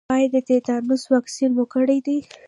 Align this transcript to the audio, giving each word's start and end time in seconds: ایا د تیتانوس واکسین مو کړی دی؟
ایا 0.15 0.27
د 0.33 0.35
تیتانوس 0.47 1.03
واکسین 1.13 1.51
مو 1.55 1.65
کړی 1.73 1.99
دی؟ 2.05 2.17